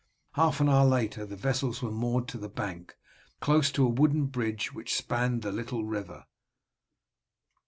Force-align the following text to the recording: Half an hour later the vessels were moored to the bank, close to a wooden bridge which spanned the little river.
Half 0.31 0.59
an 0.59 0.67
hour 0.67 0.83
later 0.87 1.27
the 1.27 1.35
vessels 1.35 1.83
were 1.83 1.91
moored 1.91 2.27
to 2.29 2.39
the 2.39 2.49
bank, 2.49 2.95
close 3.39 3.71
to 3.73 3.85
a 3.85 3.87
wooden 3.87 4.25
bridge 4.25 4.73
which 4.73 4.95
spanned 4.95 5.43
the 5.43 5.51
little 5.51 5.85
river. 5.85 6.25